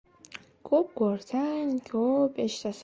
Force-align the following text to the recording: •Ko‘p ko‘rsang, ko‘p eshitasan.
•Ko‘p 0.69 0.89
ko‘rsang, 1.01 1.73
ko‘p 1.93 2.43
eshitasan. 2.47 2.79